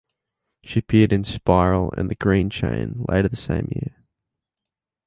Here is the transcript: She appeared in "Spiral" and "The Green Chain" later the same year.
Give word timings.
She 0.63 0.79
appeared 0.79 1.13
in 1.13 1.23
"Spiral" 1.23 1.93
and 1.95 2.09
"The 2.09 2.15
Green 2.15 2.49
Chain" 2.49 3.05
later 3.07 3.27
the 3.29 3.35
same 3.35 3.67
year. 3.71 4.03